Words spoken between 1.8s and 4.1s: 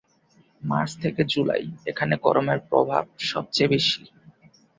এখানে গরমের প্রভাব সবচেয়ে বেশি।